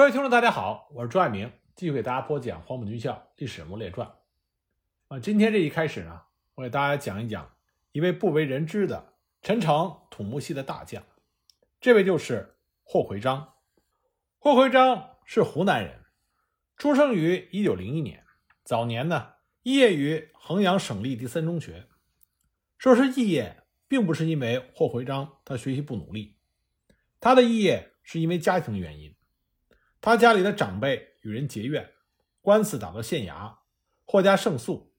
[0.00, 4.08] 各位听众，大家好，我是朱爱明，继续给大家播讲《黄埔军校历史人物列传》。
[5.08, 6.22] 啊，今天这一开始呢，
[6.54, 7.54] 我给大家讲一讲
[7.92, 11.04] 一位不为人知的陈诚土木系的大将，
[11.82, 13.56] 这位就是霍奎章。
[14.38, 16.06] 霍奎章是湖南人，
[16.78, 18.24] 出生于一九零一年，
[18.64, 21.86] 早年呢肄业于衡阳省立第三中学。
[22.78, 26.38] 说是肄业，并不是因为霍奎章他学习不努力，
[27.20, 29.14] 他的肄业是因为家庭原因。
[30.00, 31.90] 他家里的长辈与人结怨，
[32.40, 33.56] 官司打到县衙，
[34.04, 34.94] 霍家胜诉。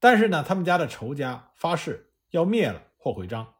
[0.00, 3.54] 但是呢，他们家的仇家发誓要灭了霍奎章。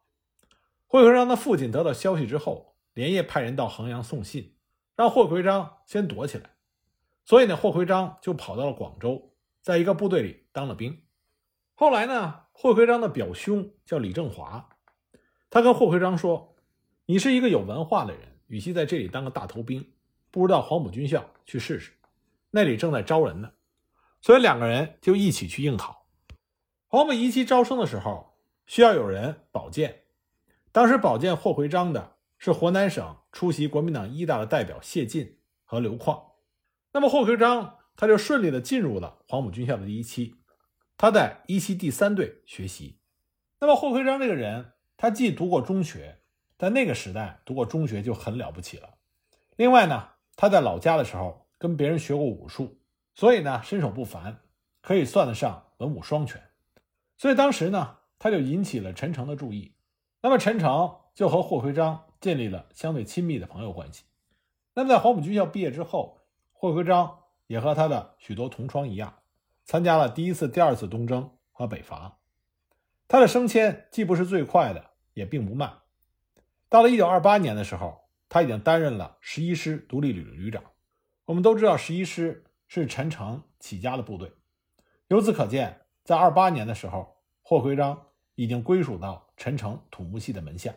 [0.87, 4.55] 霍奎章的父亲得到消息之后，连夜派人到衡阳送信，
[4.95, 6.49] 让霍奎章先躲起来。
[7.23, 11.03] 所以呢，霍奎章就跑到了广州，在一个部队里当了兵。
[11.75, 14.67] 后来呢，霍奎章的表兄叫李正华，
[15.49, 16.55] 他跟霍奎章说
[17.05, 19.93] ：“你是一个有文化的人，与其在这里当个大头兵。”
[20.31, 21.91] 不如到黄埔军校去试试，
[22.51, 23.51] 那里正在招人呢，
[24.21, 26.07] 所以两个人就一起去应考。
[26.87, 30.03] 黄埔一期招生的时候，需要有人保荐，
[30.71, 36.31] 当时保荐霍奎章的是湖南省出席国民党一大的代表谢晋和刘旷。
[36.93, 40.37] 那么霍奎章他就顺利的进入了黄埔军校的第一期，
[40.95, 42.99] 他在一期第三队学习。
[43.59, 46.21] 那么霍奎章这个人，他既读过中学，
[46.57, 48.93] 在那个时代读过中学就很了不起了。
[49.57, 50.07] 另外呢。
[50.41, 52.79] 他在老家的时候跟别人学过武术，
[53.13, 54.39] 所以呢身手不凡，
[54.81, 56.41] 可以算得上文武双全。
[57.15, 59.75] 所以当时呢，他就引起了陈诚的注意。
[60.19, 64.05] 那么陈诚就和霍奎章建立了相对亲密的朋友关系。
[64.73, 66.17] 那么在黄埔军校毕业之后，
[66.51, 69.19] 霍奎章也和他的许多同窗一样，
[69.63, 72.17] 参加了第一次、第二次东征和北伐。
[73.07, 75.81] 他的升迁既不是最快的，也并不慢。
[76.67, 78.00] 到了一九二八年的时候。
[78.33, 80.63] 他已经担任了十一师独立旅的旅长。
[81.25, 84.31] 我们都知道，十一师是陈诚起家的部队。
[85.09, 90.73] 由此可见，在二八年的时候，霍奎章已经归属到陈诚土木系的门下。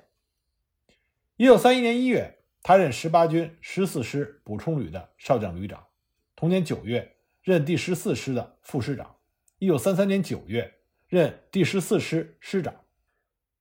[1.37, 5.87] 一九三一年一月，他任十八军十四师补充旅的少将旅长。
[6.35, 9.15] 同年九月，任第十四师的副师长。
[9.61, 10.75] 一九三三年九月，
[11.07, 12.75] 任第十四师师长。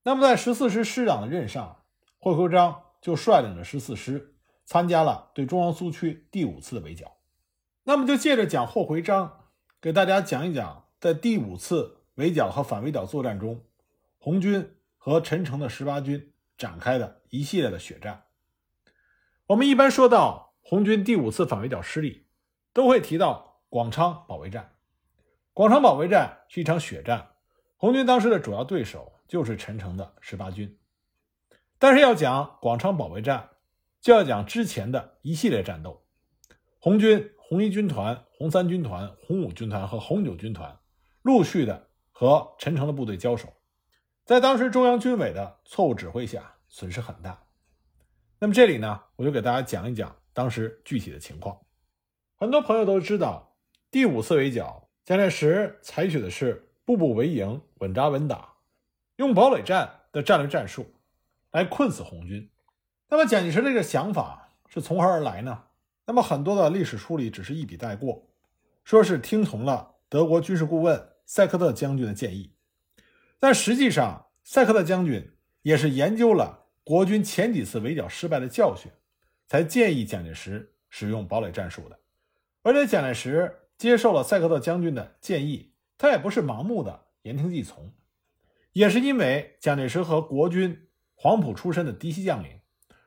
[0.02, 1.84] 那么，在十四师师长的任上，
[2.18, 2.82] 霍奎章。
[3.04, 4.34] 就率领着十四师
[4.64, 7.18] 参加了对中央苏区第五次的围剿。
[7.84, 9.50] 那么就借着讲霍回章，
[9.82, 13.66] 给大家讲一讲在第五次围剿和反围剿作战中，
[14.18, 18.24] 红军和陈诚的十八军展开的一系列的血战。
[19.48, 22.26] 我们一般说到红军第五次反围剿失利，
[22.72, 24.78] 都会提到广昌保卫战。
[25.52, 27.32] 广昌保卫战是一场血战，
[27.76, 30.80] 红军当时的主要对手就是陈诚的十八军。
[31.80, 33.50] 但是要讲广昌保卫战，
[34.02, 36.04] 就要讲之前的一系列战斗。
[36.80, 40.80] 红军红一军团、红三军团、红五军团和红九军团
[41.22, 43.54] 陆续的和陈诚的部队交手，
[44.26, 47.44] 在当时中央军委的错误指挥下，损失很大。
[48.40, 51.58] 那么这里呢，我就给大家讲一讲当时具体的情况。
[52.36, 53.56] 很多朋友都知道，
[53.90, 58.56] 第五次围剿，蒋介石采取的是步步为营、稳扎稳打，
[59.16, 60.94] 用堡垒战的战略战术。
[61.54, 62.50] 来困死红军，
[63.10, 65.66] 那么蒋介石这个想法是从何而来呢？
[66.08, 68.28] 那么很多的历史书里只是一笔带过，
[68.84, 72.56] 说是听从了德国军事顾问塞克特将军的建议，
[73.40, 75.32] 但实际上塞克特将军
[75.62, 78.92] 也是研究了国军前几次围剿失败的教训，
[79.46, 82.00] 才建议蒋介石使用堡垒战术的。
[82.64, 87.94] 而且蒋介石接受了塞克特将军的建议，他也不是盲目的言听计从，
[88.72, 90.88] 也是因为蒋介石和国军。
[91.16, 92.60] 黄埔出身的嫡系将领，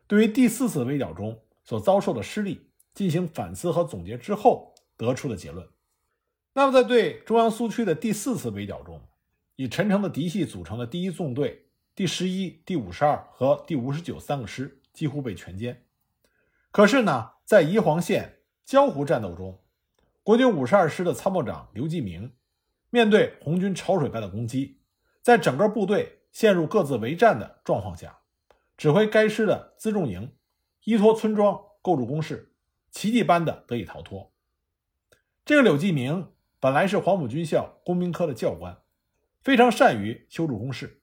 [0.06, 5.68] 对于第四次围剿中所遭受的失利进行反思和总结之后得出的结论。
[6.54, 9.02] 那么，在对中央苏区的第四次围剿中，
[9.56, 15.76] 以陈诚的嫡系组成的第一纵队、第十一、第五十二和第五十九三个师几乎被全歼。
[16.70, 19.60] 可是呢，在宜黄县江湖战斗中，
[20.22, 22.32] 国军五十二师的参谋长刘继明，
[22.88, 24.80] 面对红军潮水般的攻击，
[25.20, 26.20] 在整个部队。
[26.36, 28.18] 陷入各自为战的状况下，
[28.76, 30.36] 指挥该师的辎重营
[30.84, 32.52] 依托村庄构筑工事，
[32.90, 34.34] 奇迹般的得以逃脱。
[35.46, 38.82] 这个柳继明本来是黄埔军校工兵科的教官，
[39.40, 41.00] 非常善于修筑工事，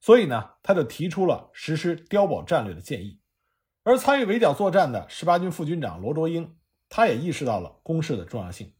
[0.00, 3.20] 所以呢，他就提出了实施碉堡战略的建议。
[3.84, 6.56] 而参与围剿作战的十八军副军长罗卓英，
[6.88, 8.74] 他也意识到了工事的重要性，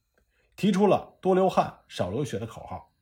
[0.56, 2.92] 提出了多流汗少流血的口号。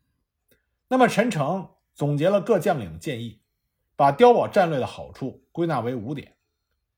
[0.89, 1.71] 那么陈诚。
[1.95, 3.41] 总结了各将领的建议，
[3.97, 6.37] 把碉堡战略的好处归纳为五点：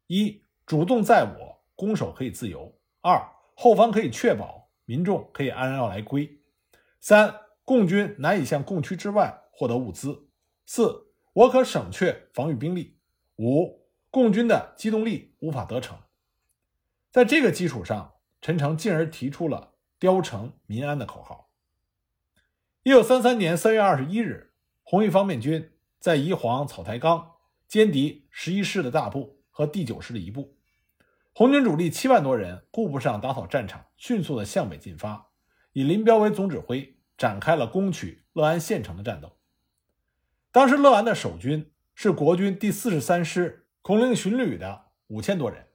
[0.06, 6.38] 一、主动在我，攻守可以自由；二、后方可以确保民众可以安然来归；
[7.00, 10.28] 三、共军难以向共区之外获得物资；
[10.66, 12.96] 四、我可省却防御兵力；
[13.36, 15.98] 五、共军的机动力无法得逞。
[17.10, 21.50] 在这个基础上，陈诚进而提出了“雕城民安”的口号。
[22.82, 24.52] 一九三三年三月二十一日，
[24.86, 27.32] 红一方面军在宜黄草台岗
[27.68, 30.58] 歼敌十一师的大部和第九师的一部，
[31.32, 35.30] 红军主力七万多人顾不上打扫战场，迅速的向北进发，
[35.72, 39.38] 以林彪为总指挥，展开了攻取乐安县城的战斗。
[40.52, 45.66] 当时乐安的守军是国军第四十三师孔令巡旅的五千多人，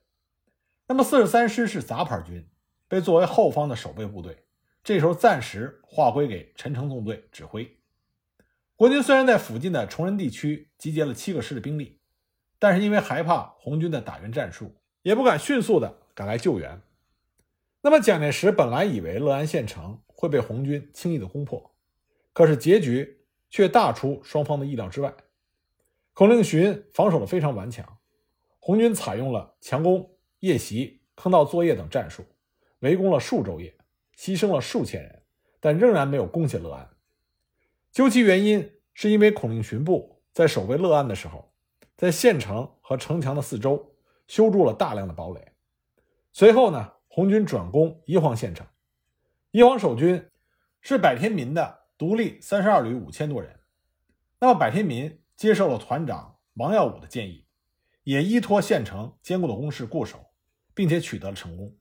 [0.86, 2.48] 那么四十三师是杂牌军，
[2.86, 4.44] 被作为后方的守备部队。
[4.84, 7.79] 这时候暂时划归给陈诚纵队指挥。
[8.80, 12.00] 国军虽然在附近的崇仁地区集结了七个师的兵力，
[12.58, 16.80] 但是因为害怕红军的打援战术，也不敢迅速的赶来救援。
[17.82, 21.74] 那么蒋介石本来以为乐安县城会被红军轻易的攻破，
[22.32, 25.12] 可是结局却大出双方的意料之外。
[26.14, 27.98] 孔令寻防守的非常顽强，
[28.58, 32.24] 红军采用了强攻、夜袭、坑道作业等战术，
[32.78, 33.76] 围攻了数昼夜。
[34.16, 35.22] 牺牲了数千人，
[35.60, 36.88] 但仍然没有攻下乐安。
[37.92, 41.52] 究其原因，是因为孔令寻部在守卫乐安的时候，
[41.96, 43.96] 在县城和城墙的四周
[44.28, 45.52] 修筑了大量的堡垒。
[46.32, 48.64] 随后呢，红军转攻宜黄县城，
[49.50, 50.30] 宜黄守军
[50.80, 53.58] 是柏天民的独立三十二旅五千多人。
[54.38, 57.44] 那么柏天民接受了团长王耀武的建议，
[58.04, 60.24] 也依托县城坚固的工事固守，
[60.74, 61.76] 并且取得了成功。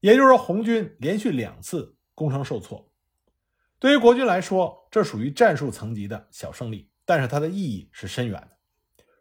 [0.00, 2.90] 也就是说，红军连续两次攻城受挫，
[3.78, 8.50] 对于国军来说，这属于战术层级的小胜利，但是它的意义是深远的。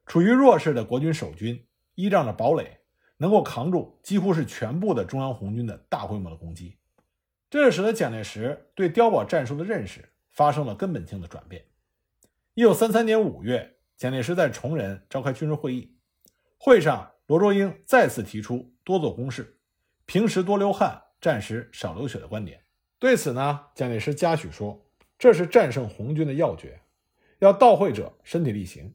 [0.06, 1.66] 处于弱势的国军守军
[1.96, 2.82] 依仗着堡垒，
[3.18, 6.78] 能够扛住几乎是全部的中央红军的大规模的攻击，
[7.50, 11.66] 这使得蒋介石对碉堡战术的认识发生了根本性的转变。
[12.54, 15.98] 一九三三年五月，蒋介石在崇仁召开军事会议，
[16.60, 19.58] 会上罗卓英再次提出多做攻势。
[20.06, 22.62] 平时多流汗，战时少流血的观点，
[23.00, 24.80] 对此呢，蒋介石嘉许说
[25.24, 26.82] ：“这是战胜红军的要诀，
[27.40, 28.94] 要到会者身体力行。”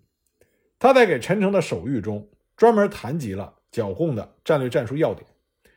[0.78, 5.26] 他在给陈诚的手谕中专门谈及了剿共的战略战术要点，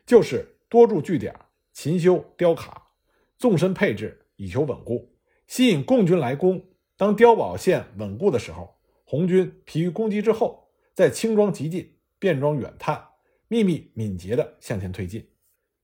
[0.04, 1.34] 就是多驻据点、
[1.72, 2.90] 勤修碉卡、
[3.38, 5.14] 纵深配置，以求稳固，
[5.46, 6.62] 吸引共军来攻。
[6.98, 13.02] 当碉堡线稳固的时候，红军疲于攻击之后，再轻装急进，便装远探。
[13.48, 15.30] 秘密敏捷地向前推进。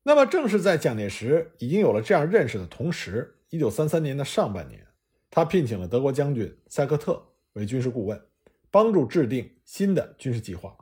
[0.02, 4.86] 那么，正是在蒋介石已经有了这样认识的同时，一九三三年的上半年，
[5.30, 8.20] 他聘请了德国将军塞克特为军事顾问，
[8.70, 10.76] 帮助制定新的军事计划。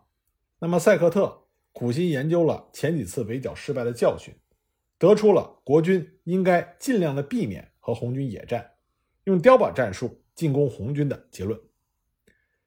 [0.59, 4.35] 那么，塞克特苦心研究了前几次围剿失败的教训，
[4.99, 8.73] 得出了国军应该尽量的避免和红军野战，
[9.25, 11.61] 用碉堡战术进攻红军的结论。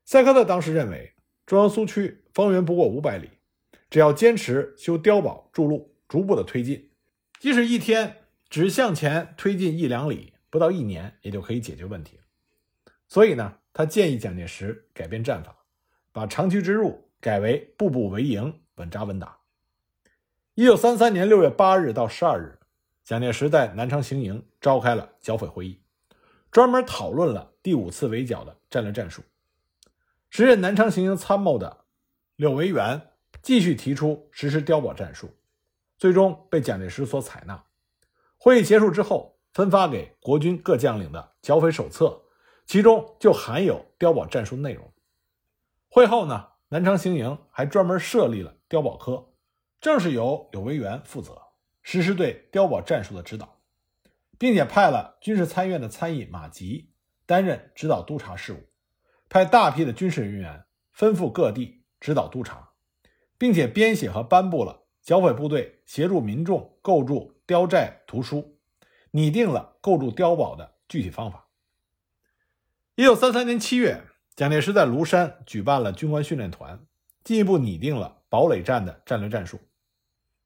[0.05, 1.13] 塞克特当时认为，
[1.45, 3.29] 中央苏区方圆不过五百里。
[3.89, 6.91] 只要坚持修碉堡筑路，逐步的推进，
[7.39, 8.17] 即使一天
[8.49, 12.19] 只向前推进一两里，不到一年也就可以解决问题。
[13.07, 15.55] 所以呢，他建议蒋介石改变战法，
[16.11, 19.39] 把长驱直入改为步步为营，稳扎稳打。
[20.55, 22.59] 一九三三年六月八日到十二日，
[23.03, 25.81] 蒋介石在南昌行营召开了剿匪会议，
[26.51, 29.23] 专门讨论了第五次围剿的战略战术。
[30.29, 31.85] 时任南昌行营参谋的
[32.35, 33.01] 柳维元。
[33.41, 35.33] 继续提出实施碉堡战术，
[35.97, 37.63] 最终被蒋介石所采纳。
[38.41, 42.23] 会议结束之后，分发给国军各将领的剿匪手册，
[42.65, 44.91] 其中就含有碉堡战术内容。
[45.89, 49.33] 会后呢，南昌行营还专门设立了碉堡科，
[49.81, 51.37] 正是由柳维元负责
[51.83, 53.59] 实施对碉堡战术的指导，
[54.37, 56.93] 并且派了军事参院的参议马吉
[57.25, 58.63] 担任指导督察事务，
[59.27, 62.69] 派大批的军事人员分赴各地指导督察。
[63.39, 68.59] 并且编写和颁布了剿匪部队协助民众构筑碉寨图书，
[69.09, 71.47] 拟定了构筑碉堡的具体方法。
[72.94, 74.03] 一九三三年七月，
[74.35, 76.85] 蒋介石在庐山举办了军官训练团，
[77.23, 79.59] 进一步拟定了堡垒战的战略战术。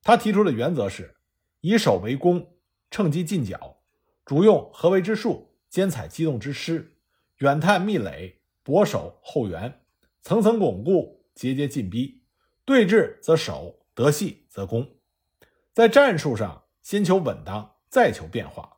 [0.02, 1.14] 他提出的原则是：
[1.60, 2.56] 以守为攻，
[2.90, 3.82] 趁机进剿，
[4.24, 6.96] 主用合围之术，兼采机动之师，
[7.40, 9.82] 远探密垒，博守后援，
[10.22, 12.24] 层层巩固，节节进逼。
[12.64, 14.90] 对峙则守，得隙则攻。
[15.74, 18.78] 在战术上，先求稳当，再求变化，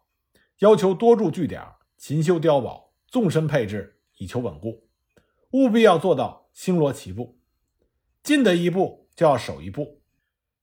[0.59, 1.61] 要求多驻据点，
[1.97, 4.87] 勤修碉堡，纵深配置，以求稳固。
[5.51, 7.39] 务必要做到星罗棋布，
[8.21, 10.03] 进得一步就要守一步。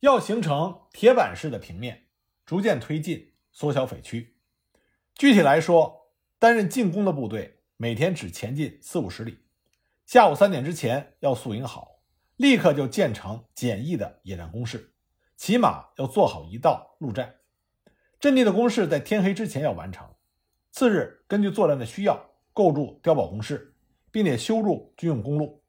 [0.00, 2.06] 要形成铁板式的平面，
[2.46, 4.36] 逐渐推进，缩小匪区。
[5.14, 9.38] 具体来说，担任进攻的部队每天只前进四五十里，
[10.06, 12.02] 下午三点之前要宿营好，
[12.36, 14.91] 立刻就建成简易的野战工事，
[15.42, 17.34] 起码要做好一道路战。
[18.20, 20.08] 阵地的工事在天黑之前要完成。
[20.70, 23.74] 次日，根据作战的需要，构筑碉堡工事，
[24.12, 25.64] 并且修筑军用公路。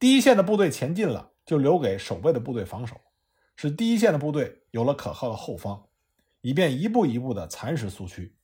[0.00, 3.00] 第一线的部队前进了，就留给守备的部队防守，
[3.54, 5.86] 使第一线的部队有了可靠的后方，
[6.40, 8.34] 以便一步一步地蚕食苏区。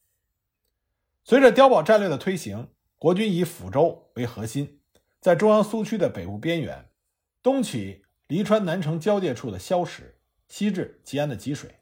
[1.24, 4.78] 随着碉堡战略的推行，国军以抚州为核心，
[5.20, 6.88] 在中央苏区的北部边缘，
[7.42, 10.13] 东起黎川南城交界处的萧石，
[10.56, 11.80] 西至吉安的吉水，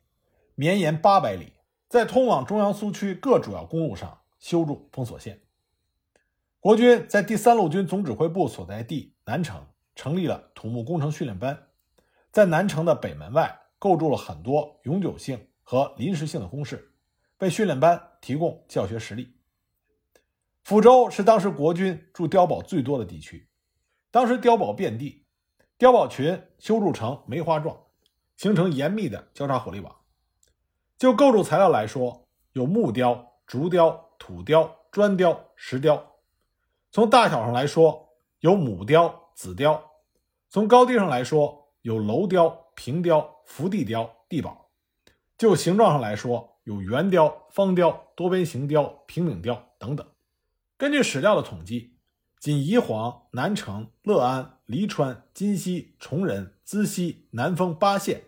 [0.54, 1.52] 绵延八百里，
[1.90, 5.42] 在通往中央苏区各主要公路上修筑封锁线。
[6.58, 11.68] 国军在第三路军总指挥部所在地南城成立了土木工程训练班，
[12.30, 16.94] 在南城的北门外构筑了很多永久性和临时性的工事。
[17.40, 19.36] 为训练班提供教学实力。
[20.64, 23.50] 抚州是当时国军驻碉堡最多的地区，
[24.10, 25.26] 当时碉堡遍地，
[25.78, 27.78] 碉堡群修筑成梅花状，
[28.42, 29.94] 形成严密的交叉火力网。
[30.98, 36.16] 就构筑材料来说，有木雕、竹雕、土雕、砖雕、石雕。
[36.90, 38.08] 从大小上来说，
[38.40, 39.80] 有母雕、子雕；
[40.48, 44.72] 从高低上来说，有楼雕、平雕、伏地雕、地堡。
[45.38, 50.04] 就形状上来说，有圆雕、方雕、多边形雕、平顶雕等等。
[50.76, 51.96] 根据史料的统计，
[52.40, 58.24] 仅宜黄、南城、乐安、黎川、金溪、崇仁、资溪、南丰八县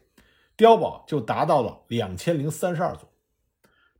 [0.57, 3.13] 碉堡就达到了两千零三十二座，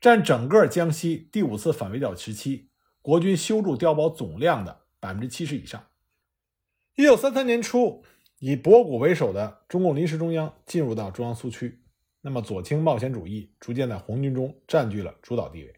[0.01, 2.69] 占整个江西第五次反围剿时期
[3.03, 5.85] 国军修筑碉堡总量的百分之七十以上。
[6.95, 8.05] 一九三三年初，
[8.39, 11.81] 以博古为首的中共临时中央进入到中央苏区。
[12.21, 15.75] 那么，左倾冒险主义逐渐在红军中占据了主导地位。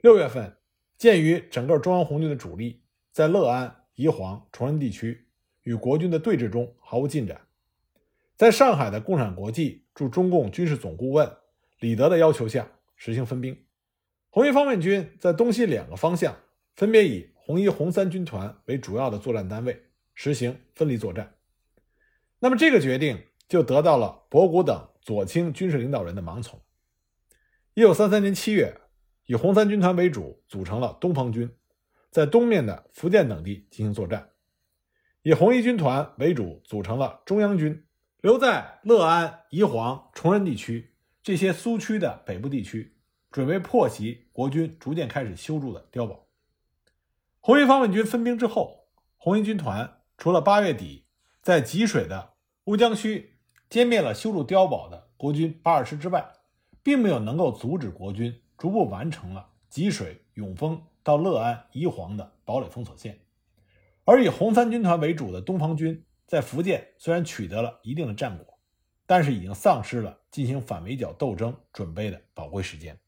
[0.00, 0.56] 六月份，
[0.96, 5.26] 鉴于整个中央红军的主力在乐安、宜黄、崇仁地区
[5.64, 7.40] 与国军的对峙中毫无进展，
[8.36, 11.28] 在上海的共产国际驻中共军事总顾问
[11.80, 13.64] 李德的要求下，实行分兵。
[14.30, 16.36] 红一方面军在东西两个方向
[16.76, 21.34] 分别以红一、红三军团为主要的作战单位，实行分离作战。
[22.38, 24.88] 那么，这个决定就得到了博古等。
[25.00, 26.60] 左倾军事领导人的盲从。
[27.74, 28.76] 一九三三年七月，
[29.26, 31.48] 以红三军团为主组成了东方军，
[32.10, 34.30] 在东面的福建等地进行作战；
[35.22, 37.85] 以红一军团为主组成了中央军，
[38.26, 42.96] 留在乐安、宜黄、崇仁地区这些苏区的北部地区，
[43.30, 46.26] 准备破袭国军逐渐开始修筑的碉堡。
[47.38, 51.04] 红一方面军分兵之后，红一军团除了八月底
[51.40, 52.32] 在吉水的
[52.64, 53.38] 乌江区。
[53.70, 56.32] 歼灭了修筑碉堡的国军八二师之外，
[56.82, 63.20] 并没有能够阻止国军逐步完成了吉水、永丰到乐安、宜黄的堡垒封锁线。
[64.04, 68.58] 而以红三军团为主的东方军在福建虽然取得了一定的战果，
[69.06, 72.98] 但是已经丧失了进行反围剿斗争准备的宝贵时间。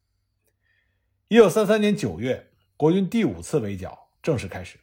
[1.28, 4.78] 一九三三年九月，国军第五次围剿正式开始。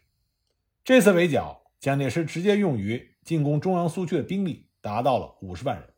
[0.84, 4.64] 这次围剿，蒋介石直接用于进攻中央苏区的兵力。
[4.82, 5.94] 达到了五十万人，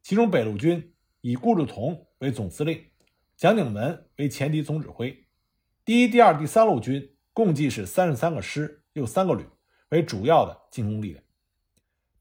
[0.00, 2.82] 其中北路军以顾祝同为总司令，
[3.36, 5.26] 蒋鼎文为前敌总指挥，
[5.84, 9.44] 第一、第二、第三路军共计是三十三个师，又三个旅
[9.90, 11.22] 为主要的进攻力量。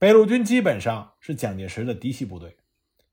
[0.04, 2.58] 北路军基本上是蒋介石的嫡系部队，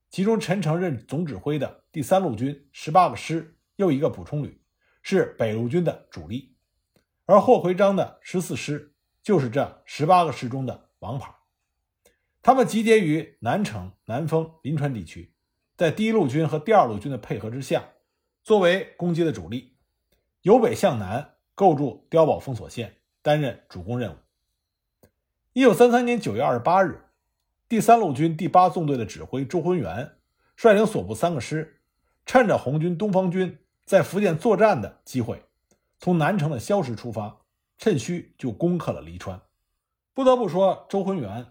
[0.08, 4.60] 其中陈诚任总指挥的第三路军十八个师，又一个补充旅
[5.00, 6.56] 是北路军的主力，
[7.26, 8.92] 而霍奎章的十四师
[9.22, 11.32] 就是这十八个师中的王牌。
[12.42, 15.32] 他们集结于南城、南丰、临川地区，
[15.76, 17.84] 在第一路军和第二路军的配合之下，
[18.42, 19.76] 作为攻击的主力，
[20.42, 24.16] 由北向南构筑碉堡封锁线，担任主攻任务。
[25.52, 27.02] 一九三三年九月二十八日，
[27.68, 30.12] 第三路军第八纵队的指挥周浑元
[30.54, 31.80] 率领所部三个师，
[32.24, 35.42] 趁着红军东方军在福建作战的机会，
[35.98, 37.40] 从南城的萧石出发，
[37.78, 39.40] 趁虚就攻克了黎川。
[40.14, 41.46] 不得不说，周浑元。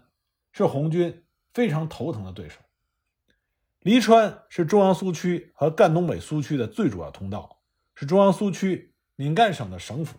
[0.52, 1.22] 是红军
[1.54, 2.58] 非常头疼的对手。
[3.82, 7.60] 黎川是中央苏区和赣东北苏区的最主要通道，
[7.94, 10.16] 是中央苏区闽赣省的省府。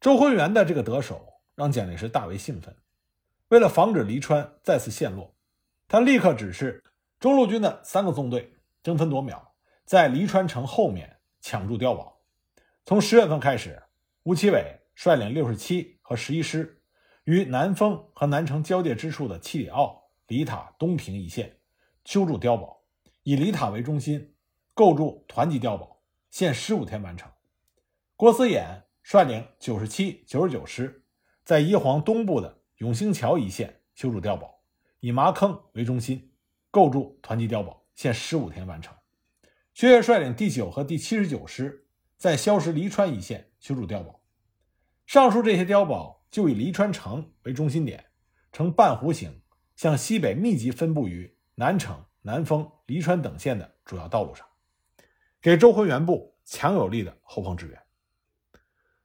[0.00, 2.76] 周浑元的这个得手让蒋介石大为兴奋。
[3.48, 5.34] 为了防止黎川再次陷落，
[5.88, 6.82] 他立刻指示
[7.20, 12.20] 中路军的三个纵队争分夺秒，在黎川城后面抢住碉堡。
[12.84, 13.82] 从十月份开始，
[14.24, 16.80] 吴奇伟率领六十七和十一师。
[17.24, 21.58] 于南丰和南城交界之处的七里坳、里塔、东平一线，
[22.04, 22.82] 修筑碉堡，
[23.22, 24.34] 以黎塔为中心
[24.74, 27.32] 构筑团级碉堡，限十五天完成。
[28.14, 31.03] 郭思衍率领九十七、九十九师，
[31.44, 34.62] 在宜黄东部的永兴桥一线修筑碉堡，
[35.00, 36.32] 以麻坑为中心
[36.70, 38.94] 构筑团级碉堡，限十五天完成。
[39.74, 41.86] 薛岳率领第九和第七十九师，
[42.16, 44.22] 在萧石黎川一线修筑碉堡。
[45.04, 48.06] 上述这些碉堡就以黎川城为中心点，
[48.50, 49.42] 呈半弧形，
[49.76, 54.46] 向西北密集分布于南城、南丰、黎川等县的主要道路上，
[55.42, 57.78] 给周浑元部强有力的后方支援。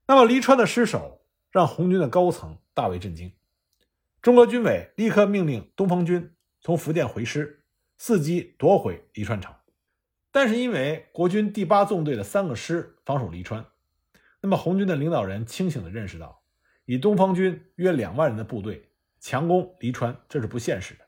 [0.08, 1.19] 那么，黎川的失守
[1.52, 3.34] 让红军的高层大为震惊。
[4.22, 7.64] 中国军委立刻命令东方军从福建回师，
[8.00, 9.54] 伺机夺回黎川城。
[10.32, 13.66] 但是，因为国军第八纵队的三个师防守黎川，
[14.42, 16.44] 那么红军的领导人清醒地认识到，
[16.86, 18.90] 以东方军约两万人的部队
[19.20, 21.06] 强攻黎川，这是不现实的。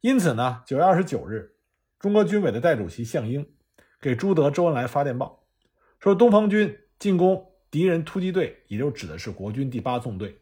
[0.00, 1.56] 因此呢，九月二十九日，
[1.98, 3.54] 中国军委的代主席项英
[4.00, 5.44] 给朱德、周恩来发电报，
[5.98, 7.55] 说东方军进攻。
[7.70, 10.40] 敌人突击队，也就指的是国军第八纵队，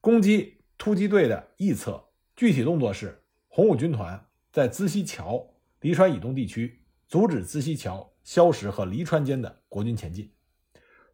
[0.00, 2.02] 攻击突击队的翼侧。
[2.36, 10.26] 具体动作是：红五军团在资溪桥、黎川以东地区阻止资溪桥、萧石和黎川间的国军前进；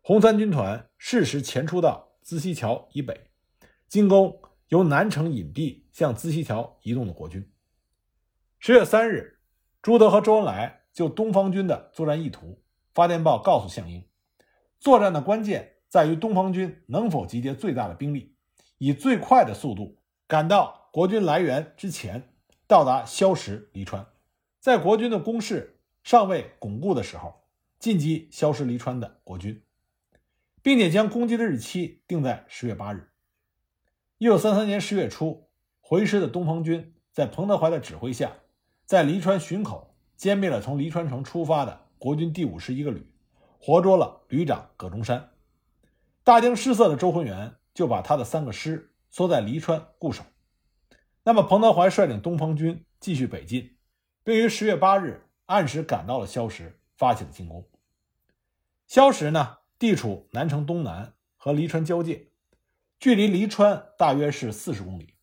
[0.00, 3.28] 红三军团适时前出到资溪桥以北，
[3.86, 7.46] 进攻由南城隐蔽向资溪桥移动的国军。
[8.58, 9.40] 十月三日，
[9.82, 12.62] 朱德和周恩来就东方军的作战意图
[12.94, 14.02] 发电报告诉项英。
[14.80, 18.34] 作战的关键在于东方军能否集结最大的兵力，
[18.78, 22.32] 以最快的速度赶到国军来源之前，
[22.66, 24.06] 到达萧石、黎川，
[24.58, 27.44] 在国军的攻势尚未巩固的时候，
[27.78, 29.62] 进击萧石、黎川的国军，
[30.62, 33.10] 并且将攻击的日期定在十月八日。
[34.16, 38.32] 一九三三年十月初，回师的东方军在彭德怀的指挥下，
[38.86, 43.09] 在黎川巡口歼灭了从黎川城出发的国军第五师一个旅。
[43.62, 45.32] 活捉了旅长葛中山，
[46.24, 50.24] 大惊失色的周浑元就把他的三个师缩在黎川固守。
[51.24, 53.76] 那么，彭德怀率领东方军继续北进，
[54.24, 57.68] 并于十月八日按时赶到了萧石，发起了进攻。
[58.86, 62.30] 萧石呢，地处南城东南和黎川交界，
[62.98, 65.16] 距离黎川大约是四十公里，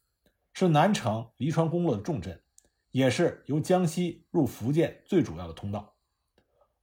[0.54, 2.39] 是南城黎川公路的重镇，
[2.91, 5.95] 也是由江西入福建最主要的通道。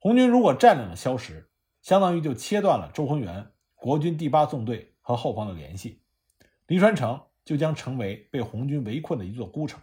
[0.05, 1.49] 红军如果占领了萧石，
[1.81, 6.03] 相当于就切断了周浑元国军第八纵队和后方的联系，
[6.67, 9.81] 黎川城就将成为被红军围困的一座孤城。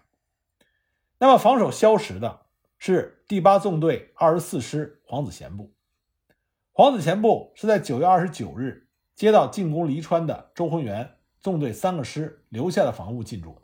[1.18, 2.42] 那么，防守萧石的
[2.78, 5.74] 是第八纵队二十四师黄子贤部。
[6.72, 13.62] 黄子贤部是在九月二十九日接到进攻黎川的周浑元纵队三个师留下的防务进驻的。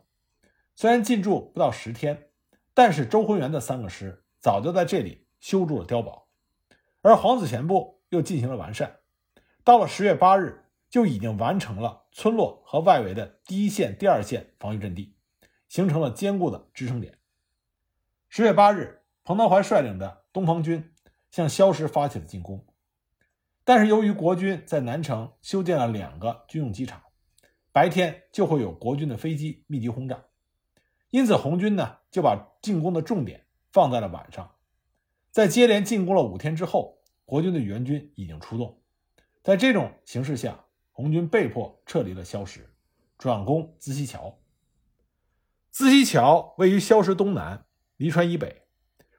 [0.74, 2.30] 虽然进驻不到十天，
[2.74, 6.24] 但是周浑元的三个师早就在这里修筑了碉堡。
[7.08, 8.98] 而黄子贤部又进行了完善，
[9.64, 15.14] 到了十月八日，就已经完成了村落和外围的第一线、第二线防御阵地，
[15.70, 17.16] 形成了坚固的支撑点。
[18.28, 20.92] 十月八日，彭德怀率领的东方军
[21.30, 22.62] 向萧石发起了进攻，
[23.64, 27.00] 但是由于国军在南城修建了两个军用机场，
[27.72, 30.24] 白天就会有国军的飞机密集轰炸，
[31.08, 34.56] 因此红军呢就把进攻的重点放在了晚上。
[35.30, 36.97] 在接连进攻了五天之后，
[37.28, 38.80] 国军的援军已经出动。
[39.42, 42.74] 在这种形势下，红军被迫撤离了萧石，
[43.18, 44.38] 转攻资溪桥。
[45.70, 47.66] 资溪桥位于萧石东南，
[47.98, 48.62] 黎川以北，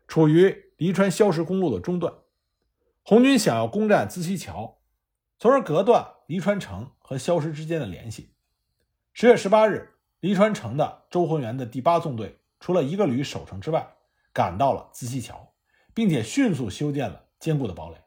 [0.08, 2.12] 处于黎川萧石公路的中段。
[3.04, 4.80] 红军想要攻占资溪桥，
[5.38, 8.34] 从而隔断黎川城和萧石之间的联系。
[9.14, 9.88] 十月十八日，
[10.20, 13.88] 黎川城的周浑元的第八纵队除了一个旅守城之外，
[14.34, 15.46] 赶到了资溪桥。
[15.92, 17.98] 并且迅速修建了坚固的堡垒，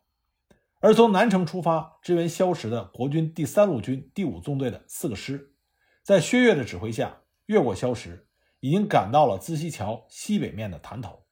[0.80, 5.54] 而从南城出发支援萧石的国军第三路军第五纵队的四个师，
[6.02, 8.28] 在薛岳的指挥下越过萧石，
[8.60, 11.24] 已经赶到了资溪桥西北面的潭头。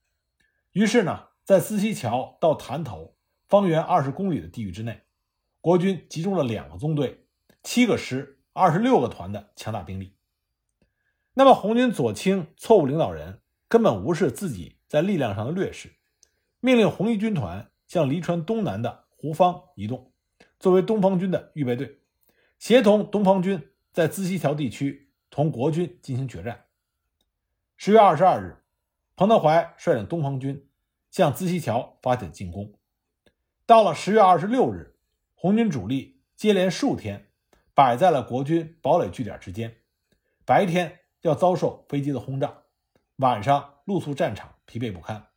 [0.72, 3.16] 于是呢，在资溪桥到潭头
[3.48, 5.02] 方圆二十公里的地域之内，
[5.60, 7.26] 国军集中了两个纵队、
[7.62, 10.16] 七个师、二十六个团的强大兵力。
[11.34, 15.94] 那么，红军左倾错误领导人根本无视自己在力量上的劣势。
[16.60, 20.12] 命令红一军团向黎川东南的胡方移动，
[20.60, 21.98] 作为东方军的预备队，
[22.56, 26.66] 协同东方军在资溪桥地区同国军进行决战。
[27.76, 28.62] 十月二十二日，
[29.16, 30.68] 彭德怀率领东方军
[31.10, 32.72] 向资溪桥发起进攻。
[33.66, 34.96] 到了十月二十六日，
[35.34, 37.32] 红军主力接连数天
[37.74, 39.78] 摆在了国军堡垒据点之间，
[40.44, 42.62] 白天要遭受飞机的轰炸，
[43.16, 43.74] 晚上。
[43.86, 45.29] 露宿战场，疲惫不堪。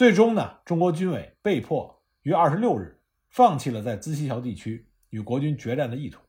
[0.00, 6.22] 最终呢，中国军委被迫于二十六日放弃了在资溪桥地区与国军决战的意图。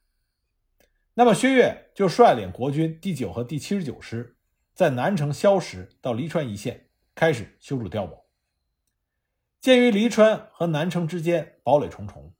[1.13, 4.35] 那么，薛岳就率领国军第九和第七十九师，
[4.73, 8.25] 在南城萧石到黎川一线开始修筑碉堡。
[9.61, 12.33] 鉴于黎川和南城之间堡垒重重，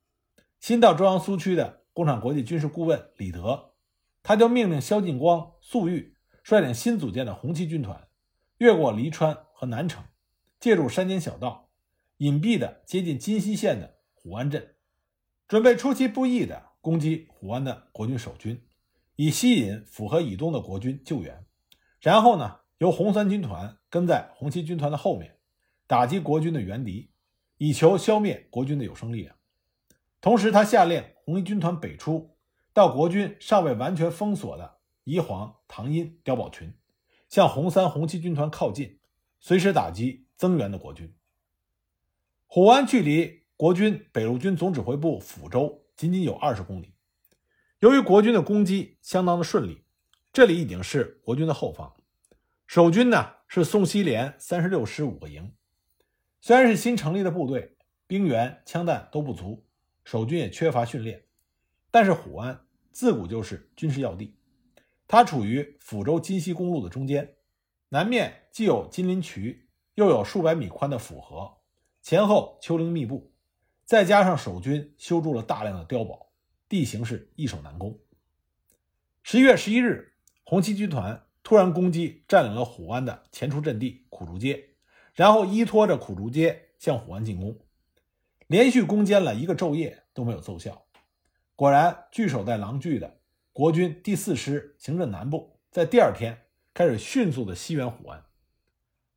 [0.60, 3.76] 新到中央苏区的共产国际军事顾问李德，
[4.22, 8.10] 他就命令萧劲光、粟裕率领新组建的红七军团，
[8.58, 10.04] 越过黎川和南城，
[10.62, 11.70] 借助山间小道，
[12.18, 14.76] 隐蔽地接近金溪县的虎安镇，
[15.48, 18.64] 准备出其不意地攻击虎安的国军守军，
[19.16, 21.44] 以吸引府河以东的国军救援。
[22.00, 25.36] 然后呢，由红三军团跟在红七军团的后面，
[25.88, 27.10] 打击国军的援敌。
[27.58, 29.36] 以求消灭国军的有生力量。
[30.20, 32.36] 同时，他下令红一军团北出，
[32.74, 36.74] 到国军尚未完全封锁的宜黄、唐阴碉堡群，
[37.30, 38.98] 向红三、红七军团靠近，
[39.40, 41.14] 随时打击增援的国军。
[42.48, 46.96] 虎湾距离国军北路军总指挥部抚州仅仅有二十公里。
[47.78, 49.84] 由于国军的攻击相当的顺利，
[50.34, 51.94] 这里已经是国军的后方。
[52.66, 55.54] 守军呢是宋希濂三十六师五个营。
[56.40, 57.78] 虽然是新成立的部队，
[58.08, 59.64] 兵员、枪弹都不足，
[60.04, 61.24] 守军也缺乏训练，
[61.92, 64.36] 但是虎安自古就是军事要地，
[65.08, 67.36] 它处于抚州金溪公路的中间，
[67.90, 69.68] 南面既有金鳞渠，
[70.02, 71.58] 又有数百米宽的府河，
[72.02, 73.32] 前后丘陵密布，
[73.86, 76.32] 再加上守军修筑了大量的碉堡，
[76.68, 78.00] 地形是易守难攻。
[79.22, 84.70] 十一月十一日，红七军团突然攻击占领了虎湾的前出阵地苦竹街。
[85.14, 87.60] 然后依托着苦竹街向虎湾进攻，
[88.48, 90.86] 连续攻坚了一个昼夜都没有奏效。
[91.56, 93.20] 果然，据守在狼聚的
[93.54, 98.24] 国军第四师行政南部，在第二天开始迅速的西援虎湾。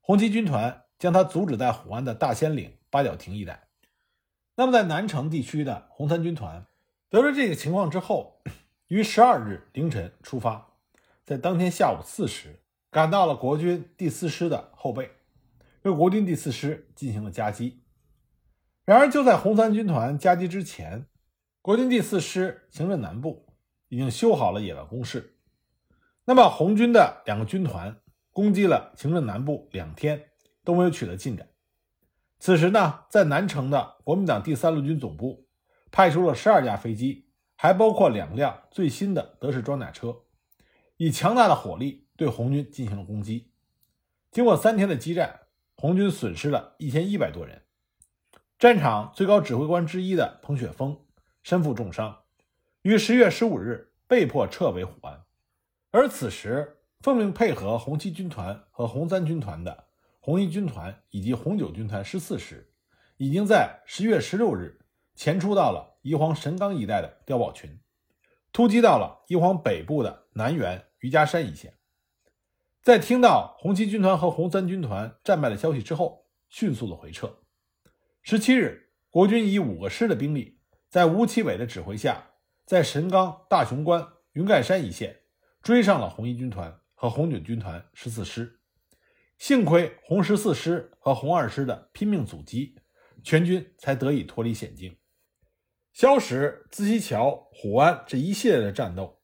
[0.06, 3.68] 红七军团将他阻止在虎安的大仙岭、八角亭一带。
[4.54, 6.66] 那么，在南城地区的红三军团
[7.08, 8.42] 得知这个情况之后，
[8.88, 10.74] 于十二日凌晨出发，
[11.24, 15.10] 在当天下午四时赶到了国军第四师的后背。
[15.80, 17.82] 对国军第四师进行了夹击，
[18.84, 21.06] 然而就在红三军团夹击之前，
[21.62, 23.46] 国军第四师行政南部
[23.88, 25.38] 已经修好了野外工事。
[26.26, 27.96] 那么红军的两个军团
[28.35, 31.49] 攻击了行政南部两天都没有取得进展。
[32.38, 35.49] 此时呢，在南城的国民党第三路军总部
[35.90, 40.25] 派出了十二架飞机，还包括两辆最新的德式装甲车，
[40.99, 43.51] 以强大的火力对红军进行了攻击。
[44.31, 45.40] 经过三天的激战。
[45.77, 47.62] 红军损失了一千一百多人，
[48.61, 51.05] 战场最高指挥官之一的彭雪枫
[51.42, 52.23] 身负重伤，
[52.83, 55.25] 于十月十五日被迫撤回虎安。
[55.90, 59.88] 而此时奉命配合红七军团和红三军团的
[60.20, 62.72] 红一军团以及红九军团十四师，
[63.18, 64.80] 已经在十月十六日
[65.14, 67.78] 前出到了宜黄神冈一带的碉堡群，
[68.54, 71.74] 突击到了宜黄北部的南园余家山一线。
[72.80, 77.40] 在听到红七军团和红三军团战败的消息之后，迅速的回撤。
[78.22, 82.30] 十七日，国军以五个师的兵力，在吴奇伟的指挥下，
[82.64, 85.20] 在神冈、大雄关、云盖山一线
[85.60, 88.61] 追上了红一军团和红九军团十四师。
[89.37, 92.76] 幸亏红十四师和红二师的拼命阻击，
[93.22, 94.96] 全军才得以脱离险境。
[95.92, 99.20] 萧石、资溪桥、虎湾这一系列的战斗，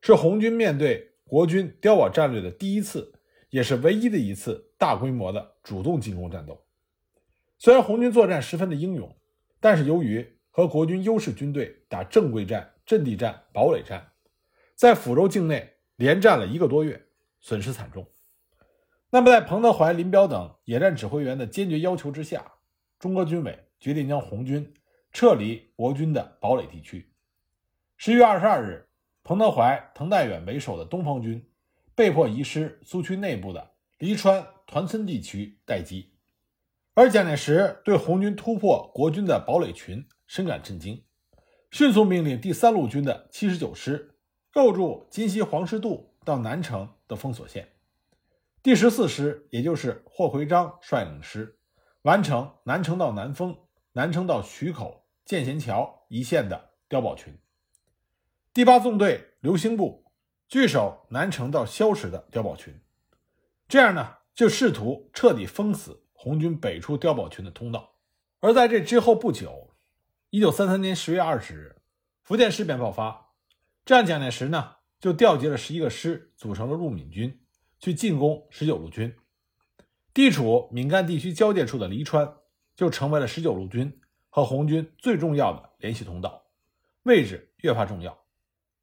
[0.00, 1.06] 是红军面对。
[1.30, 6.64] 国军碉堡战略的第一次，也是唯一的一次大规模的主动进攻战斗。
[7.58, 9.14] 虽然红军作战十分的英勇，
[9.60, 14.10] 但是由于和国军优势军队打正规战、阵地战、堡垒战，
[14.74, 17.07] 在抚州境内连战了一个多月，
[17.48, 18.06] 损失惨重。
[19.08, 22.44] 那么，在彭德怀、林彪等野战指挥员的坚决要求之下，
[22.98, 24.74] 中国军委决定将红军
[25.12, 27.10] 撤离国军的堡垒地区。
[27.96, 28.84] 十一月二十二日。
[29.24, 31.46] 彭德怀、滕代远为首的东方军
[31.94, 36.14] 被迫移师苏区内部的黎川、团村地区待机，
[36.94, 41.04] 而蒋介石对红军突破国军的堡垒群深感震惊，
[41.70, 44.16] 迅速命令第三路军的七十九师
[44.50, 47.72] 构筑金溪黄石渡到南城的封锁线，
[48.62, 51.58] 第十四师也就是霍奎章率领师
[52.02, 53.56] 完成南城到南丰、
[53.92, 57.34] 南城到徐口、建贤桥一线的碉堡群。
[58.52, 60.04] 第八纵队刘兴部
[60.46, 62.78] 据守南城到萧石的碉堡群，
[63.66, 67.94] 这样呢，就试图彻底封死红军北出碉堡群的通道。
[68.40, 69.74] 而在这之后不久，
[70.28, 71.80] 一九三三年十月二十日，
[72.22, 73.32] 福建事变爆发，
[73.86, 77.40] 这样蒋介石呢就调集了十一个师，组成了入闽军，
[77.78, 79.14] 去进攻十九路军。
[80.12, 82.34] 地处闽赣地区交界处的黎川
[82.74, 86.46] 就成为了十九路军和红军最重要的联系通道，
[87.04, 88.26] 位置越发重要。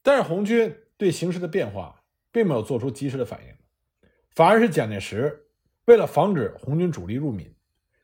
[0.01, 5.47] 但是红军对形势的变化并没有做出及时的反应，反而是蒋介石
[5.86, 7.54] 为了防止红军主力入闽，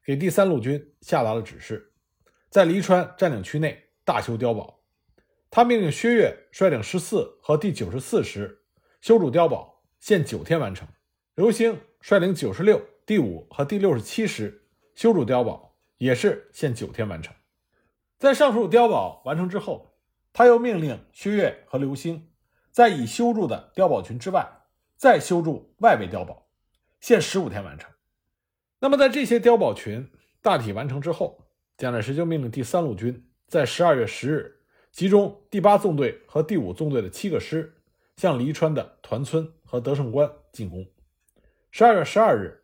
[0.03, 1.93] 给第三路军下达了指示，
[2.49, 4.80] 在黎川占领区内大修碉堡。
[5.53, 8.63] 他命令薛岳率领十四和第九十四师
[9.01, 10.87] 修筑碉堡，限九天完成；
[11.35, 17.35] 刘兴率领九十六、第五和第六十七师修筑碉堡，也是限九天完成。
[18.17, 19.97] 在上述碉堡完成之后，
[20.31, 22.29] 他又命令薛岳和刘兴
[22.71, 24.49] 在已修筑的碉堡群之外，
[24.95, 26.47] 再修筑外围碉堡，
[27.01, 27.91] 限十五天完成。
[28.79, 30.09] 那么，在这些碉堡群
[30.41, 34.60] 大体完成之后，蒋介石就命令第三路军在十二月十日。
[34.91, 37.77] 集中第八纵队和第五纵队的七个师，
[38.17, 40.85] 向黎川的团村和德胜关进攻。
[41.71, 42.63] 十二月十二日，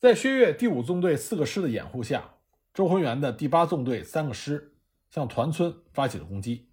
[0.00, 2.34] 在薛岳第五纵队四个师的掩护下，
[2.74, 4.74] 周浑元的第八纵队三个师
[5.08, 6.68] 向团村发起了攻击。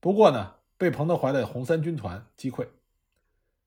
[0.00, 2.68] 不过呢，被彭德怀的红三军团击溃。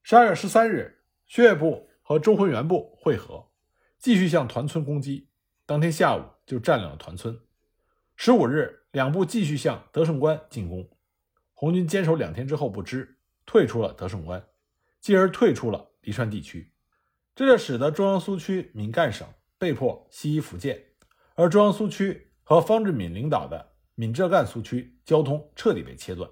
[0.03, 3.47] 十二月十三日，薛岳部和周浑元部会合，
[3.97, 5.29] 继续向团村攻击。
[5.65, 7.39] 当天下午就占领了团村。
[8.15, 8.81] 十五日。
[8.91, 10.89] 两部继续向德胜关进攻，
[11.53, 14.41] 红军坚守两天之后不支，退出了德胜关，
[15.01, 16.71] 继而退出了黎川地区，
[17.35, 20.81] 这就使得中央苏区闽赣省被迫西移福建，
[21.33, 26.29] 而中央苏区和方志敏领导的闽浙赣苏区交通彻底被切断。